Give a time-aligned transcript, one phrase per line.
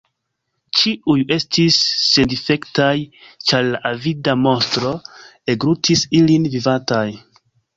[0.77, 2.89] Ĉiuj estis sendifektaj,
[3.51, 4.95] ĉar la avida monstro
[5.55, 7.07] englutis ilin vivantaj.